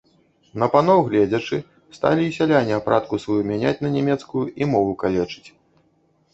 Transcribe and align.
На 0.61 0.67
паноў 0.75 1.01
гледзячы, 1.09 1.57
сталі 1.99 2.23
і 2.29 2.33
сяляне 2.39 2.73
апратку 2.79 3.21
сваю 3.27 3.39
мяняць 3.53 3.77
на 3.85 3.89
нямецкую 3.99 4.45
і 4.63 4.73
мову 4.75 4.99
калечыць. 5.07 5.47